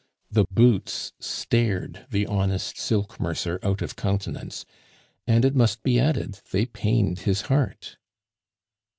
[0.31, 4.65] The boots stared the honest silk mercer out of countenance,
[5.27, 7.97] and, it must be added, they pained his heart.